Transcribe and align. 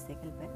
seque 0.00 0.26
el 0.26 0.32
pelo, 0.32 0.52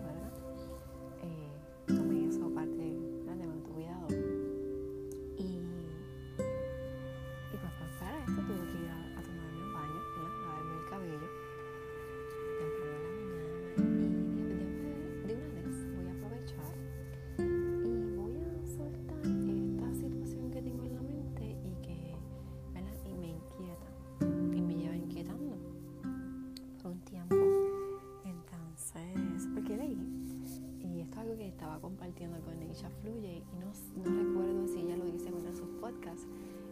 algo 31.16 31.36
que 31.36 31.48
estaba 31.48 31.80
compartiendo 31.80 32.40
con 32.40 32.58
Neisha 32.58 32.90
Fluye, 33.02 33.42
y 33.42 33.56
no, 33.58 34.04
recuerdo 34.04 34.66
si 34.66 34.80
ella 34.80 34.96
lo 34.96 35.06
dice 35.06 35.28
en 35.28 35.34
uno 35.34 35.50
de 35.50 35.54
sus 35.54 35.68
podcasts, 35.80 36.26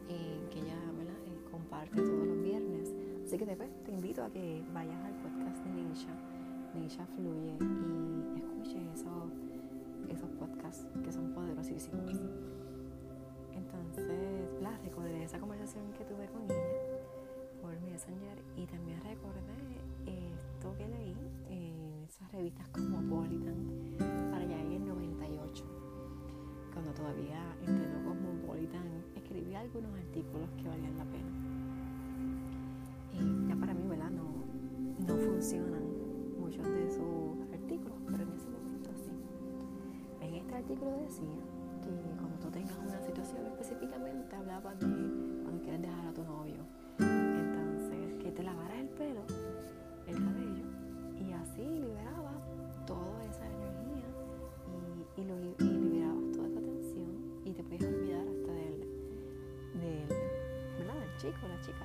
eh, 0.09 0.41
que 0.51 0.61
ella. 0.61 0.75
Eh, 0.75 1.03
comparte 1.53 1.97
todos 1.97 2.27
los 2.27 2.43
viernes. 2.43 2.93
Así 3.25 3.39
que 3.39 3.47
después 3.47 3.71
te 3.85 3.93
invito 3.93 4.25
a 4.25 4.31
que 4.31 4.65
vayas 4.73 5.05
al 5.05 5.15
podcast 5.17 5.65
de 5.65 5.71
Neisha, 5.71 6.15
Neisha 6.75 7.07
Fluye, 7.07 7.57
y 8.35 8.41
escuches 8.41 8.83
esos, 8.95 9.31
esos 10.09 10.31
podcasts 10.31 10.87
que 11.05 11.13
son 11.13 11.33
poderosísimos. 11.33 12.21
Entonces, 13.55 14.49
la 14.61 14.77
recordé 14.79 15.23
esa 15.23 15.39
conversación 15.39 15.93
que 15.93 16.05
tuve 16.05 16.27
con 16.27 16.43
ella 16.45 16.57
por 17.61 17.79
Messenger 17.83 18.43
y 18.57 18.67
también 18.67 19.01
recordé 19.03 19.53
esto 20.07 20.75
que 20.77 20.89
leí 20.89 21.17
en 21.49 22.05
esas 22.05 22.33
revistas 22.33 22.69
Cosmopolitan 22.71 23.92
algunos 29.75 29.99
artículos 29.99 30.49
que 30.59 30.69
valían 30.69 30.99
la 30.99 31.05
pena. 31.05 31.31
Y 33.15 33.49
ya 33.49 33.57
para 33.57 33.73
mí, 33.73 33.87
¿verdad? 33.89 34.11
No, 34.11 34.45
no 35.07 35.17
funcionan 35.17 35.83
muchos 36.39 36.65
de 36.67 36.91
sus 36.91 37.41
artículos, 37.53 37.97
pero 38.07 38.23
en 38.23 38.33
ese 38.33 38.49
momento 38.51 38.91
sí. 38.95 39.13
En 40.21 40.35
este 40.35 40.55
artículo 40.55 40.91
decía 40.99 41.41
que 41.83 41.91
cuando 42.19 42.37
tú 42.39 42.51
tengas 42.51 42.77
una 42.79 43.01
situación 43.01 43.47
específicamente 43.47 44.37
hablaba 44.37 44.75
de 44.75 44.87
cuando 45.43 45.63
quieres 45.63 45.81
dejar 45.81 46.07
a 46.07 46.13
tu 46.13 46.25
novio. 46.25 46.65
Entonces, 46.99 48.15
que 48.23 48.31
te 48.31 48.43
lavaras 48.43 48.79
el 48.79 48.89
pelo, 48.89 49.23
el 50.07 50.15
cabello, 50.15 50.42
chico, 61.33 61.49
la 61.49 61.61
chica. 61.61 61.85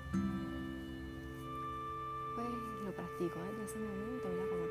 Pues 2.35 2.47
lo 2.83 2.91
practico 2.91 3.39
desde 3.39 3.63
ese 3.63 3.79
momento, 3.79 4.29
¿verdad? 4.29 4.45
Cuando 4.49 4.67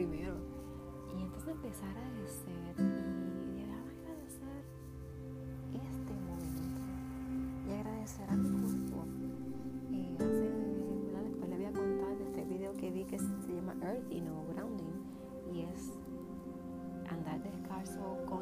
primero. 0.00 0.34
Y 1.14 1.22
entonces 1.22 1.48
empezar 1.50 1.88
a 1.88 2.06
agradecer 2.06 2.74
y 2.78 3.60
déjame 3.60 3.98
agradecer 4.00 4.64
este 5.74 6.14
momento. 6.24 6.62
Y 7.68 7.72
agradecer 7.72 8.30
a 8.30 8.36
mi 8.36 8.48
cuerpo. 8.48 9.04
Eh, 9.92 10.16
hace, 10.16 10.48
¿verdad? 11.04 11.22
después 11.24 11.50
le 11.50 11.56
voy 11.56 11.64
a 11.66 11.72
contar 11.72 12.16
de 12.16 12.24
este 12.24 12.44
video 12.44 12.72
que 12.74 12.90
vi 12.90 13.04
que 13.04 13.18
se 13.18 13.54
llama 13.54 13.74
Earth 13.82 14.10
y 14.10 14.22
no 14.22 14.46
Grounding. 14.46 15.04
Y 15.52 15.62
es 15.64 15.98
andar 17.10 17.42
descalzo 17.42 18.24
con 18.26 18.39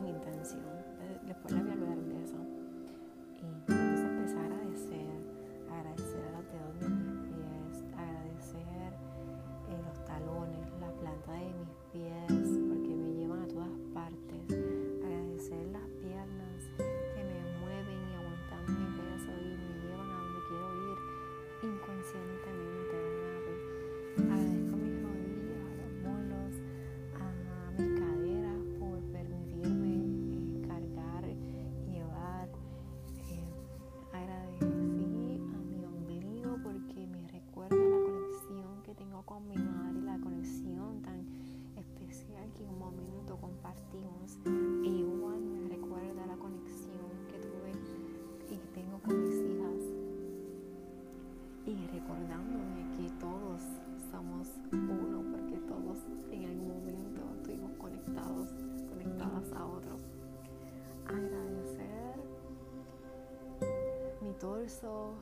torso, 64.38 65.14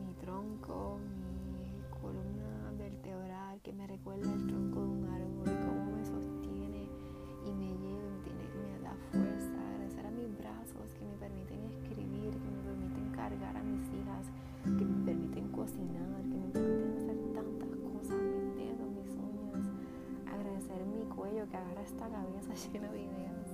mi 0.00 0.14
tronco, 0.14 0.98
mi 1.60 1.82
columna 2.00 2.72
vertebral 2.78 3.60
que 3.60 3.70
me 3.70 3.86
recuerda 3.86 4.32
el 4.32 4.46
tronco 4.46 4.80
de 4.80 4.86
un 4.86 5.04
árbol, 5.12 5.44
cómo 5.44 5.92
me 5.92 6.04
sostiene 6.06 6.88
y 7.44 7.52
me 7.52 7.68
lleva 7.68 8.08
y 8.24 8.58
me 8.64 8.80
da 8.80 8.96
fuerza. 9.10 9.52
Agradecer 9.60 10.06
a 10.06 10.10
mis 10.10 10.38
brazos 10.38 10.88
que 10.98 11.04
me 11.04 11.12
permiten 11.20 11.60
escribir, 11.64 12.32
que 12.32 12.48
me 12.48 12.62
permiten 12.64 13.12
cargar 13.12 13.56
a 13.58 13.62
mis 13.62 13.84
hijas, 13.92 14.32
que 14.64 14.84
me 14.84 15.04
permiten 15.04 15.48
cocinar, 15.48 16.22
que 16.22 16.38
me 16.38 16.48
permiten 16.48 16.96
hacer 16.96 17.16
tantas 17.34 17.76
cosas, 17.76 18.16
mis 18.24 18.56
dedos, 18.56 18.88
mis 18.88 19.12
uñas. 19.20 19.68
Agradecer 20.32 20.80
mi 20.86 21.04
cuello 21.14 21.46
que 21.50 21.56
agarra 21.58 21.82
esta 21.82 22.08
cabeza 22.08 22.54
llena 22.72 22.90
de 22.90 23.02
ideas. 23.02 23.48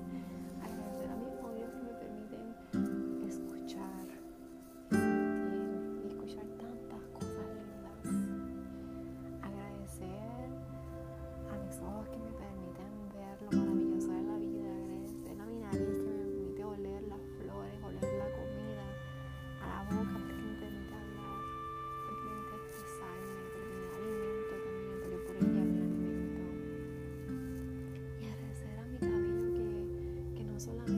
solamente. 30.59 30.98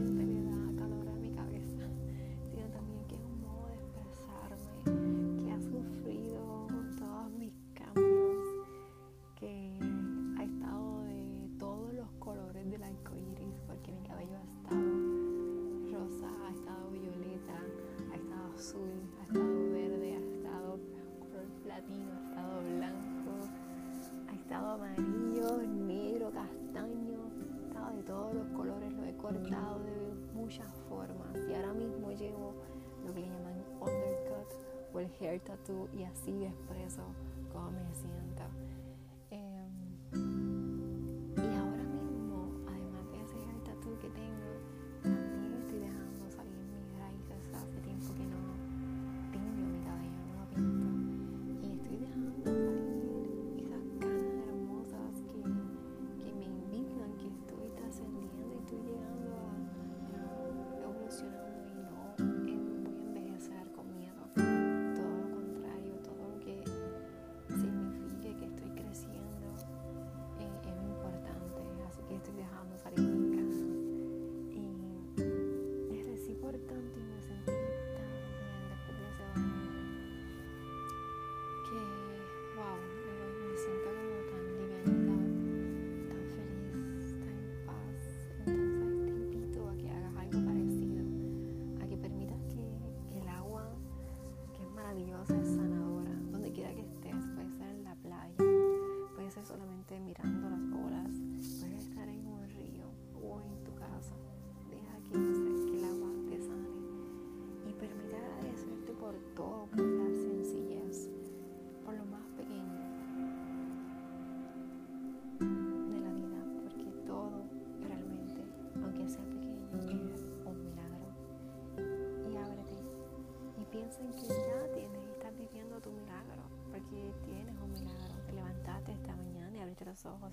cortado 29.30 29.78
de 29.80 30.34
muchas 30.34 30.68
formas 30.88 31.36
y 31.48 31.54
ahora 31.54 31.72
mismo 31.72 32.10
llevo 32.10 32.54
lo 33.06 33.14
que 33.14 33.20
le 33.20 33.26
llaman 33.28 33.64
undercut 33.80 34.52
o 34.92 35.00
el 35.00 35.10
hair 35.20 35.40
tattoo 35.40 35.88
y 35.92 36.02
así 36.02 36.44
expreso 36.44 37.02
cómo 37.52 37.70
me 37.70 37.94
siento. 37.94 38.42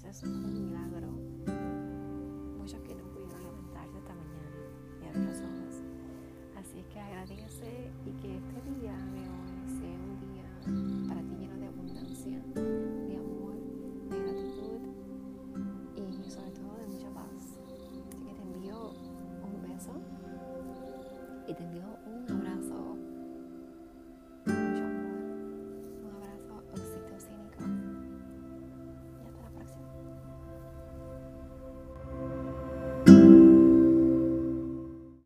Es 0.10 0.24
un 0.24 0.54
milagro. 0.54 1.10
Muchos 2.58 2.80
que 2.82 2.96
no 2.96 3.04
pudieron 3.12 3.44
levantarse 3.44 3.98
esta 3.98 4.14
mañana 4.16 4.50
y 5.02 5.06
abrir 5.06 5.26
los 5.26 5.42
ojos. 5.42 5.84
Así 6.56 6.82
que 6.94 6.98
agradece 6.98 7.92
y 8.06 8.12
que 8.22 8.38
este 8.38 8.62
día 8.80 8.96
de 8.96 9.20
hoy 9.20 9.68
sea 9.68 10.00
un 10.08 10.16
día 10.32 11.10
para 11.10 11.22
ti 11.22 11.36
lleno 11.36 11.58
de 11.58 11.68
abundancia, 11.68 12.42
de 12.56 13.18
amor, 13.18 13.56
de 14.10 14.18
gratitud 14.18 14.80
y 15.98 16.30
sobre 16.32 16.52
todo 16.52 16.78
de 16.78 16.88
mucha 16.88 17.10
paz. 17.10 17.60
Así 18.08 18.24
que 18.26 18.34
te 18.34 18.44
envío 18.44 18.92
un 19.44 19.62
beso 19.62 19.92
y 21.48 21.54
te 21.54 21.64
envío 21.64 21.98
un 22.06 22.26